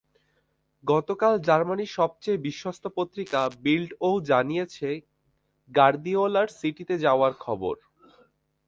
গতকাল 0.83 1.33
জার্মানির 1.47 1.95
সবচেয়ে 1.97 2.43
বিশ্বস্ত 2.47 2.83
পত্রিকা 2.97 3.41
বিল্ডও 3.63 4.11
জানিয়েছে 4.29 4.89
গার্দিওলার 5.71 6.47
সিটিতে 6.59 6.95
যাওয়ার 7.05 7.33
খবর। 7.45 7.75